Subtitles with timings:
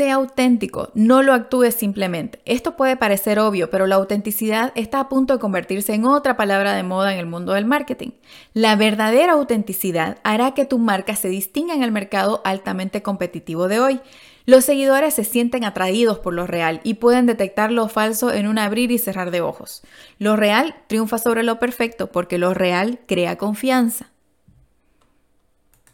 [0.00, 2.40] Sea auténtico, no lo actúes simplemente.
[2.46, 6.72] Esto puede parecer obvio, pero la autenticidad está a punto de convertirse en otra palabra
[6.72, 8.12] de moda en el mundo del marketing.
[8.54, 13.78] La verdadera autenticidad hará que tu marca se distinga en el mercado altamente competitivo de
[13.78, 14.00] hoy.
[14.46, 18.58] Los seguidores se sienten atraídos por lo real y pueden detectar lo falso en un
[18.58, 19.82] abrir y cerrar de ojos.
[20.18, 24.10] Lo real triunfa sobre lo perfecto porque lo real crea confianza.